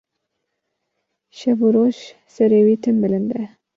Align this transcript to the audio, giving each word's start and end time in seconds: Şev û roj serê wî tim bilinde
Şev 1.37 1.59
û 1.67 1.67
roj 1.75 1.97
serê 2.33 2.59
wî 2.67 2.75
tim 2.83 2.95
bilinde 3.03 3.41